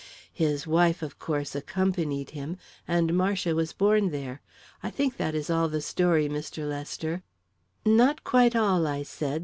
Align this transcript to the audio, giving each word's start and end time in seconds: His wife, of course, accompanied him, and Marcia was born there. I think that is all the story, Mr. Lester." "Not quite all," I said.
His 0.33 0.65
wife, 0.65 1.03
of 1.03 1.19
course, 1.19 1.53
accompanied 1.53 2.31
him, 2.31 2.57
and 2.87 3.13
Marcia 3.15 3.53
was 3.53 3.71
born 3.71 4.09
there. 4.09 4.41
I 4.81 4.89
think 4.89 5.17
that 5.17 5.35
is 5.35 5.47
all 5.51 5.69
the 5.69 5.79
story, 5.79 6.27
Mr. 6.27 6.67
Lester." 6.67 7.21
"Not 7.85 8.23
quite 8.23 8.55
all," 8.55 8.87
I 8.87 9.03
said. 9.03 9.39